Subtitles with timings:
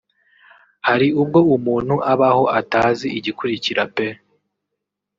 [0.87, 4.07] Hari ubwo umuntu abaho atazi igikurikira pe